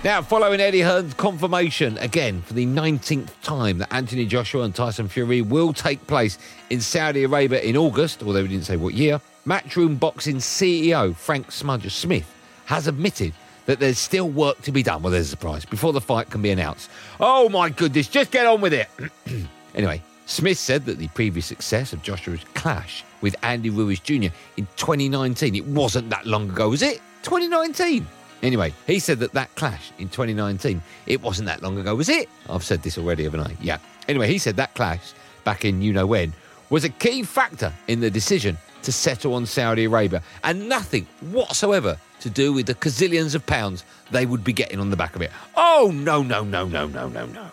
Now, 0.01 0.21
following 0.21 0.61
Eddie 0.61 0.79
Hearn's 0.79 1.13
confirmation 1.13 1.97
again 1.97 2.41
for 2.41 2.53
the 2.53 2.65
19th 2.65 3.31
time 3.41 3.79
that 3.79 3.93
Anthony 3.93 4.25
Joshua 4.25 4.63
and 4.63 4.73
Tyson 4.73 5.09
Fury 5.09 5.41
will 5.41 5.73
take 5.73 6.07
place 6.07 6.37
in 6.69 6.79
Saudi 6.79 7.25
Arabia 7.25 7.59
in 7.59 7.75
August, 7.75 8.23
although 8.23 8.43
he 8.43 8.47
didn't 8.47 8.63
say 8.63 8.77
what 8.77 8.93
year, 8.93 9.19
Matchroom 9.45 9.99
Boxing 9.99 10.37
CEO 10.37 11.15
Frank 11.15 11.47
Smudger 11.47 11.91
Smith 11.91 12.31
has 12.65 12.87
admitted 12.87 13.33
that 13.65 13.79
there's 13.79 13.99
still 13.99 14.29
work 14.29 14.61
to 14.63 14.71
be 14.71 14.83
done. 14.83 15.01
Well, 15.01 15.11
there's 15.11 15.27
a 15.27 15.29
surprise 15.29 15.65
before 15.65 15.93
the 15.93 16.01
fight 16.01 16.29
can 16.29 16.41
be 16.41 16.49
announced. 16.49 16.89
Oh 17.19 17.49
my 17.49 17.69
goodness, 17.69 18.07
just 18.07 18.31
get 18.31 18.45
on 18.45 18.61
with 18.61 18.73
it. 18.73 18.87
anyway, 19.75 20.01
Smith 20.25 20.57
said 20.57 20.85
that 20.85 20.97
the 20.97 21.07
previous 21.09 21.45
success 21.45 21.93
of 21.93 22.03
Joshua's 22.03 22.43
clash 22.53 23.03
with 23.21 23.35
Andy 23.43 23.69
Ruiz 23.69 23.99
Jr. 23.99 24.29
in 24.57 24.67
2019, 24.75 25.55
it 25.55 25.65
wasn't 25.65 26.09
that 26.09 26.25
long 26.25 26.49
ago, 26.49 26.69
was 26.69 26.81
it? 26.81 27.01
2019. 27.23 28.05
Anyway, 28.41 28.73
he 28.87 28.99
said 28.99 29.19
that 29.19 29.33
that 29.33 29.53
clash 29.55 29.91
in 29.99 30.07
2019, 30.09 30.81
it 31.07 31.21
wasn't 31.21 31.45
that 31.47 31.61
long 31.61 31.77
ago, 31.77 31.95
was 31.95 32.09
it? 32.09 32.29
I've 32.49 32.63
said 32.63 32.83
this 32.83 32.97
already, 32.97 33.23
haven't 33.23 33.41
I? 33.41 33.55
Yeah. 33.61 33.77
Anyway, 34.07 34.27
he 34.27 34.37
said 34.37 34.55
that 34.55 34.73
clash 34.75 35.13
back 35.43 35.65
in 35.65 35.81
you 35.81 35.93
know 35.93 36.05
when 36.05 36.33
was 36.69 36.83
a 36.83 36.89
key 36.89 37.23
factor 37.23 37.73
in 37.87 37.99
the 37.99 38.09
decision 38.11 38.57
to 38.83 38.91
settle 38.91 39.33
on 39.33 39.45
Saudi 39.45 39.85
Arabia 39.85 40.21
and 40.43 40.69
nothing 40.69 41.07
whatsoever 41.31 41.97
to 42.21 42.29
do 42.29 42.53
with 42.53 42.65
the 42.65 42.75
gazillions 42.75 43.35
of 43.35 43.45
pounds 43.45 43.83
they 44.11 44.25
would 44.25 44.43
be 44.43 44.53
getting 44.53 44.79
on 44.79 44.89
the 44.89 44.97
back 44.97 45.15
of 45.15 45.21
it. 45.21 45.31
Oh, 45.55 45.91
no, 45.93 46.21
no, 46.21 46.43
no, 46.43 46.67
no, 46.67 46.87
no, 46.87 47.07
no, 47.07 47.25
no. 47.25 47.47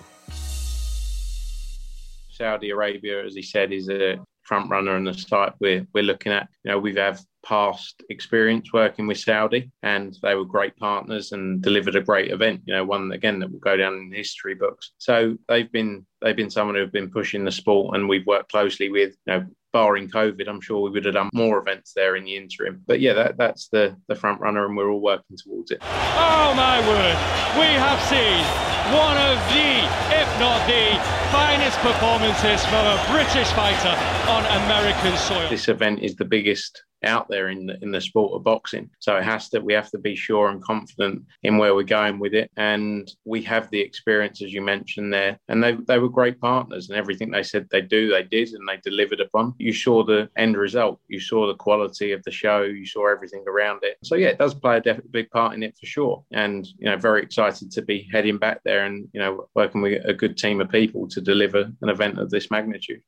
Saudi 2.31 2.71
Arabia, 2.71 3.25
as 3.25 3.35
he 3.35 3.43
said, 3.43 3.73
is 3.73 3.89
a 3.89 4.19
front 4.47 4.71
runner 4.71 4.97
and 4.97 5.07
the 5.07 5.15
site 5.15 5.53
we're 5.61 5.87
we're 5.95 6.05
looking 6.05 6.33
at. 6.33 6.49
You 6.65 6.73
know, 6.73 6.79
we've 6.79 6.97
have 6.97 7.23
past 7.45 8.03
experience 8.11 8.73
working 8.73 9.07
with 9.07 9.19
Saudi, 9.19 9.71
and 9.83 10.17
they 10.23 10.35
were 10.35 10.45
great 10.45 10.77
partners 10.77 11.33
and 11.33 11.63
delivered 11.63 11.97
a 11.97 12.03
great 12.03 12.31
event. 12.31 12.63
You 12.67 12.75
know, 12.75 12.85
one 12.85 13.13
again 13.13 13.39
that 13.41 13.51
will 13.51 13.59
go 13.59 13.77
down 13.77 13.95
in 13.95 14.13
history 14.13 14.55
books. 14.55 14.93
So 14.99 15.37
they've 15.49 15.71
been 15.71 16.07
they've 16.23 16.37
been 16.37 16.51
someone 16.51 16.77
who've 16.77 16.93
been 16.93 17.11
pushing 17.11 17.45
the 17.45 17.53
sport, 17.53 17.97
and 17.97 18.09
we've 18.09 18.27
worked 18.27 18.51
closely 18.51 18.91
with. 18.91 19.15
You 19.27 19.33
know, 19.33 19.47
barring 19.73 20.09
COVID, 20.09 20.49
I'm 20.49 20.61
sure 20.61 20.81
we 20.81 20.91
would 20.91 21.05
have 21.05 21.15
done 21.15 21.29
more 21.35 21.59
events 21.59 21.93
there 21.95 22.17
in 22.17 22.25
the 22.25 22.35
interim. 22.35 22.83
But 22.87 23.01
yeah, 23.01 23.13
that, 23.13 23.37
that's 23.37 23.69
the 23.69 23.97
the 24.09 24.15
front 24.15 24.41
runner, 24.41 24.67
and 24.67 24.77
we're 24.77 24.91
all 24.91 25.03
working 25.03 25.37
towards 25.37 25.71
it. 25.71 25.81
Oh 25.83 26.55
my 26.57 26.81
word, 26.89 27.17
we 27.61 27.69
have 27.77 28.01
seen 28.09 28.67
one 28.95 29.17
of 29.19 29.37
the, 29.51 29.83
if 30.15 30.29
not 30.39 30.63
the, 30.71 31.16
finest 31.33 31.79
performances 31.79 32.65
from 32.67 32.85
a 32.87 32.99
British 33.11 33.49
fighter 33.53 33.95
on 34.31 34.45
American 34.65 35.17
soil. 35.17 35.49
This 35.51 35.69
event 35.69 36.01
is 36.01 36.17
the 36.17 36.25
biggest 36.25 36.83
out 37.07 37.29
there 37.29 37.49
in 37.49 37.67
the, 37.67 37.79
in 37.83 37.91
the 37.91 38.01
sport 38.01 38.33
of 38.35 38.45
boxing. 38.45 38.91
So 38.99 39.17
it 39.17 39.25
has 39.25 39.49
to 39.51 39.61
we 39.61 39.73
have 39.73 39.91
to 39.91 39.99
be 39.99 40.17
sure 40.17 40.49
and 40.49 40.63
confident 40.63 41.23
in 41.43 41.59
where 41.59 41.75
we're 41.75 41.83
going 41.83 42.19
with 42.19 42.35
it. 42.35 42.51
And 42.57 43.11
we 43.25 43.43
have 43.43 43.71
the 43.71 43.81
experience 43.81 44.43
as 44.43 44.53
you 44.53 44.63
mentioned 44.63 45.13
there. 45.13 45.39
And 45.49 45.63
they 45.63 45.77
they 45.87 45.99
were 45.99 46.09
great 46.09 46.41
partners 46.41 46.89
and 46.89 46.99
everything 46.99 47.31
they 47.31 47.43
said 47.43 47.67
they 47.71 47.81
do, 47.81 48.11
they 48.11 48.23
did 48.23 48.51
and 48.53 48.69
they 48.69 48.79
delivered 48.83 49.21
upon. 49.21 49.55
You 49.59 49.73
saw 49.73 50.05
the 50.05 50.29
end 50.37 50.57
result. 50.57 51.01
You 51.09 51.21
saw 51.21 51.47
the 51.47 51.55
quality 51.55 52.13
of 52.13 52.23
the 52.25 52.31
show, 52.31 52.63
you 52.63 52.87
saw 52.87 53.11
everything 53.11 53.45
around 53.47 53.81
it. 53.83 53.97
So 54.03 54.15
yeah, 54.15 54.29
it 54.29 54.39
does 54.39 54.55
play 54.55 54.79
a 54.79 54.81
def- 54.81 55.01
big 55.11 55.31
part 55.31 55.55
in 55.55 55.63
it 55.63 55.77
for 55.79 55.87
sure. 55.87 56.25
And 56.33 56.67
you 56.79 56.87
know, 56.87 56.97
very 56.97 57.23
excited 57.23 57.71
to 57.73 57.83
be 57.83 58.09
heading 58.13 58.39
back 58.39 58.61
there 58.65 58.85
and 58.85 59.09
you 59.13 59.21
know 59.21 59.49
working 59.55 59.83
with 59.83 60.05
a 60.05 60.15
good 60.15 60.37
team 60.37 60.61
of 60.61 60.69
people 60.69 61.09
to 61.09 61.21
deliver 61.21 61.71
an 61.83 61.89
event 61.89 62.19
of 62.19 62.31
this 62.31 62.51
magnitude. 62.51 63.03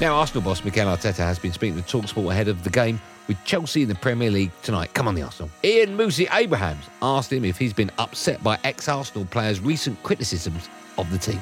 Now, 0.00 0.14
Arsenal 0.14 0.42
boss 0.42 0.62
Mikel 0.62 0.86
Arteta 0.86 1.16
has 1.16 1.40
been 1.40 1.52
speaking 1.52 1.82
to 1.82 1.82
Talksport 1.82 2.30
ahead 2.30 2.46
of 2.46 2.62
the 2.62 2.70
game 2.70 3.00
with 3.26 3.36
Chelsea 3.44 3.82
in 3.82 3.88
the 3.88 3.96
Premier 3.96 4.30
League 4.30 4.52
tonight. 4.62 4.94
Come 4.94 5.08
on, 5.08 5.16
the 5.16 5.22
Arsenal. 5.22 5.50
Ian 5.64 5.96
Moosey 5.98 6.32
Abrahams 6.32 6.84
asked 7.02 7.32
him 7.32 7.44
if 7.44 7.58
he's 7.58 7.72
been 7.72 7.90
upset 7.98 8.40
by 8.44 8.56
ex-Arsenal 8.62 9.26
players' 9.26 9.58
recent 9.58 10.00
criticisms 10.04 10.68
of 10.98 11.10
the 11.10 11.18
team. 11.18 11.40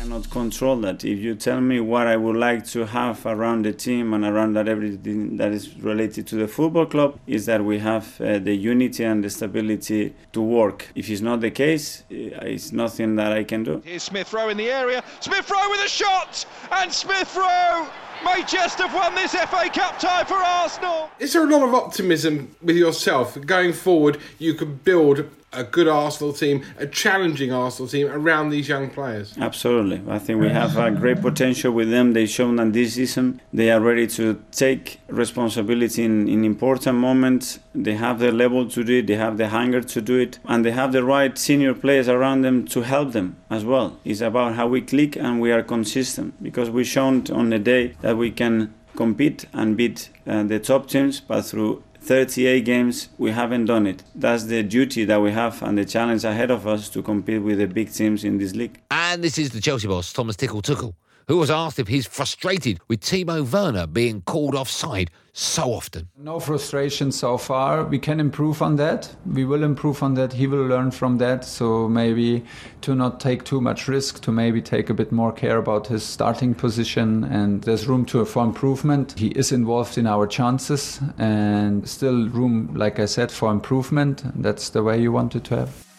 Cannot 0.00 0.30
control 0.30 0.76
that. 0.76 1.04
If 1.04 1.18
you 1.18 1.34
tell 1.34 1.60
me 1.60 1.78
what 1.78 2.06
I 2.06 2.16
would 2.16 2.36
like 2.36 2.64
to 2.68 2.86
have 2.86 3.26
around 3.26 3.66
the 3.66 3.72
team 3.74 4.14
and 4.14 4.24
around 4.24 4.54
that 4.54 4.66
everything 4.66 5.36
that 5.36 5.52
is 5.52 5.76
related 5.76 6.26
to 6.28 6.36
the 6.36 6.48
football 6.48 6.86
club 6.86 7.18
is 7.26 7.44
that 7.46 7.62
we 7.62 7.78
have 7.80 8.18
uh, 8.18 8.38
the 8.38 8.54
unity 8.54 9.04
and 9.04 9.22
the 9.22 9.28
stability 9.28 10.14
to 10.32 10.40
work. 10.40 10.88
If 10.94 11.10
it's 11.10 11.20
not 11.20 11.42
the 11.42 11.50
case, 11.50 12.04
uh, 12.10 12.54
it's 12.54 12.72
nothing 12.72 13.16
that 13.16 13.32
I 13.32 13.44
can 13.44 13.62
do. 13.62 13.82
Here's 13.84 14.02
Smith 14.02 14.32
Rowe 14.32 14.48
in 14.48 14.56
the 14.56 14.70
area. 14.70 15.04
Smith 15.20 15.50
Rowe 15.50 15.68
with 15.68 15.84
a 15.84 15.88
shot, 15.88 16.46
and 16.72 16.90
Smith 16.90 17.36
Rowe 17.36 17.86
may 18.24 18.42
just 18.44 18.78
have 18.78 18.94
won 18.94 19.14
this 19.14 19.32
FA 19.34 19.68
Cup 19.68 19.98
tie 19.98 20.24
for 20.24 20.36
Arsenal. 20.36 21.10
Is 21.18 21.34
there 21.34 21.44
a 21.44 21.50
lot 21.50 21.62
of 21.68 21.74
optimism 21.74 22.56
with 22.62 22.76
yourself 22.76 23.38
going 23.44 23.74
forward? 23.74 24.18
You 24.38 24.54
can 24.54 24.76
build 24.76 25.28
a 25.52 25.64
good 25.64 25.88
Arsenal 25.88 26.32
team, 26.32 26.64
a 26.78 26.86
challenging 26.86 27.52
Arsenal 27.52 27.88
team 27.88 28.06
around 28.08 28.50
these 28.50 28.68
young 28.68 28.88
players. 28.88 29.36
Absolutely. 29.38 30.00
I 30.08 30.18
think 30.18 30.40
we 30.40 30.48
have 30.48 30.76
a 30.76 30.90
great 30.90 31.20
potential 31.20 31.72
with 31.72 31.90
them. 31.90 32.12
They've 32.12 32.28
shown 32.28 32.56
that 32.56 32.72
this 32.72 32.94
season 32.94 33.40
they 33.52 33.70
are 33.70 33.80
ready 33.80 34.06
to 34.08 34.42
take 34.52 35.00
responsibility 35.08 36.04
in, 36.04 36.28
in 36.28 36.44
important 36.44 36.98
moments. 36.98 37.58
They 37.74 37.94
have 37.94 38.20
the 38.20 38.30
level 38.30 38.68
to 38.68 38.84
do 38.84 38.98
it, 38.98 39.06
they 39.06 39.16
have 39.16 39.38
the 39.38 39.48
hunger 39.48 39.80
to 39.80 40.00
do 40.00 40.18
it, 40.18 40.38
and 40.44 40.64
they 40.64 40.70
have 40.72 40.92
the 40.92 41.02
right 41.02 41.36
senior 41.36 41.74
players 41.74 42.08
around 42.08 42.42
them 42.42 42.66
to 42.68 42.82
help 42.82 43.12
them 43.12 43.36
as 43.48 43.64
well. 43.64 43.98
It's 44.04 44.20
about 44.20 44.54
how 44.54 44.68
we 44.68 44.80
click 44.80 45.16
and 45.16 45.40
we 45.40 45.50
are 45.50 45.62
consistent 45.62 46.40
because 46.42 46.70
we 46.70 46.84
shown 46.84 47.24
on 47.32 47.50
the 47.50 47.58
day 47.58 47.94
that 48.02 48.16
we 48.16 48.30
can 48.30 48.72
compete 48.96 49.46
and 49.52 49.76
beat 49.76 50.10
uh, 50.26 50.42
the 50.42 50.58
top 50.58 50.88
teams, 50.88 51.20
but 51.20 51.42
through 51.42 51.82
38 52.02 52.64
games, 52.64 53.08
we 53.18 53.30
haven't 53.30 53.66
done 53.66 53.86
it. 53.86 54.02
That's 54.14 54.44
the 54.44 54.62
duty 54.62 55.04
that 55.04 55.20
we 55.20 55.32
have 55.32 55.62
and 55.62 55.76
the 55.76 55.84
challenge 55.84 56.24
ahead 56.24 56.50
of 56.50 56.66
us 56.66 56.88
to 56.90 57.02
compete 57.02 57.42
with 57.42 57.58
the 57.58 57.66
big 57.66 57.92
teams 57.92 58.24
in 58.24 58.38
this 58.38 58.54
league. 58.54 58.80
And 58.90 59.22
this 59.22 59.38
is 59.38 59.50
the 59.50 59.60
Chelsea 59.60 59.86
boss, 59.86 60.12
Thomas 60.12 60.36
Tickle 60.36 60.62
Tuckle, 60.62 60.94
who 61.30 61.36
was 61.36 61.48
asked 61.48 61.78
if 61.78 61.86
he's 61.86 62.08
frustrated 62.08 62.80
with 62.88 62.98
Timo 62.98 63.48
Werner 63.52 63.86
being 63.86 64.20
called 64.22 64.56
offside 64.56 65.12
so 65.32 65.72
often. 65.72 66.08
No 66.18 66.40
frustration 66.40 67.12
so 67.12 67.38
far. 67.38 67.84
We 67.84 68.00
can 68.00 68.18
improve 68.18 68.60
on 68.60 68.74
that. 68.76 69.14
We 69.24 69.44
will 69.44 69.62
improve 69.62 70.02
on 70.02 70.14
that. 70.14 70.32
He 70.32 70.48
will 70.48 70.66
learn 70.66 70.90
from 70.90 71.18
that. 71.18 71.44
So 71.44 71.88
maybe 71.88 72.44
to 72.80 72.96
not 72.96 73.20
take 73.20 73.44
too 73.44 73.60
much 73.60 73.86
risk, 73.86 74.20
to 74.22 74.32
maybe 74.32 74.60
take 74.60 74.90
a 74.90 74.94
bit 74.94 75.12
more 75.12 75.30
care 75.30 75.58
about 75.58 75.86
his 75.86 76.02
starting 76.02 76.52
position. 76.52 77.22
And 77.22 77.62
there's 77.62 77.86
room 77.86 78.06
to 78.06 78.24
for 78.24 78.42
improvement. 78.42 79.16
He 79.16 79.28
is 79.28 79.52
involved 79.52 79.98
in 79.98 80.08
our 80.08 80.26
chances 80.26 80.98
and 81.16 81.88
still 81.88 82.28
room, 82.28 82.74
like 82.74 82.98
I 82.98 83.04
said, 83.04 83.30
for 83.30 83.52
improvement. 83.52 84.24
That's 84.42 84.70
the 84.70 84.82
way 84.82 85.00
you 85.00 85.12
want 85.12 85.36
it 85.36 85.44
to 85.44 85.58
have. 85.58 85.89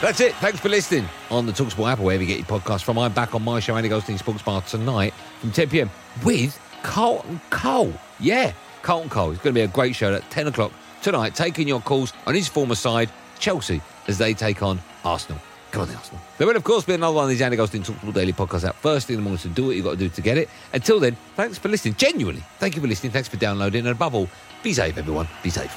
That's 0.00 0.20
it. 0.20 0.32
Thanks 0.36 0.60
for 0.60 0.68
listening 0.68 1.08
on 1.28 1.46
the 1.46 1.52
Talksport 1.52 1.90
app 1.90 1.98
or 1.98 2.04
wherever 2.04 2.22
you 2.22 2.28
get 2.28 2.38
your 2.38 2.60
podcast 2.60 2.84
from. 2.84 2.98
I'm 2.98 3.12
back 3.12 3.34
on 3.34 3.42
my 3.42 3.58
show, 3.58 3.76
Andy 3.76 3.88
Goldstein 3.88 4.16
Sports 4.16 4.42
Bar, 4.42 4.62
tonight 4.62 5.12
from 5.40 5.50
10 5.50 5.70
p.m. 5.70 5.90
with 6.24 6.56
Carlton 6.84 7.40
Cole. 7.50 7.92
Yeah, 8.20 8.52
Carlton 8.82 9.10
Cole. 9.10 9.32
It's 9.32 9.42
going 9.42 9.54
to 9.54 9.58
be 9.58 9.64
a 9.64 9.68
great 9.68 9.96
show 9.96 10.14
at 10.14 10.30
10 10.30 10.46
o'clock 10.46 10.70
tonight, 11.02 11.34
taking 11.34 11.66
your 11.66 11.80
calls 11.80 12.12
on 12.26 12.34
his 12.36 12.46
former 12.46 12.76
side, 12.76 13.10
Chelsea, 13.40 13.82
as 14.06 14.18
they 14.18 14.34
take 14.34 14.62
on 14.62 14.80
Arsenal. 15.04 15.40
Come 15.72 15.82
on, 15.82 15.88
the 15.88 15.96
Arsenal. 15.96 16.20
There 16.38 16.46
will, 16.46 16.54
of 16.54 16.62
course, 16.62 16.84
be 16.84 16.94
another 16.94 17.16
one 17.16 17.24
of 17.24 17.30
these 17.30 17.42
Andy 17.42 17.56
Goldstein 17.56 17.82
Talksport 17.82 18.14
Daily 18.14 18.32
podcasts 18.32 18.64
out 18.64 18.76
first 18.76 19.08
thing 19.08 19.14
in 19.14 19.20
the 19.20 19.24
morning, 19.24 19.38
so 19.38 19.48
do 19.48 19.66
what 19.66 19.74
you've 19.74 19.84
got 19.84 19.92
to 19.92 19.96
do 19.96 20.08
to 20.08 20.22
get 20.22 20.38
it. 20.38 20.48
Until 20.72 21.00
then, 21.00 21.16
thanks 21.34 21.58
for 21.58 21.68
listening. 21.68 21.94
Genuinely, 21.94 22.44
thank 22.60 22.76
you 22.76 22.80
for 22.80 22.86
listening. 22.86 23.10
Thanks 23.10 23.28
for 23.28 23.36
downloading. 23.36 23.80
And 23.80 23.88
above 23.88 24.14
all, 24.14 24.28
be 24.62 24.72
safe, 24.72 24.96
everyone. 24.96 25.26
Be 25.42 25.50
safe. 25.50 25.76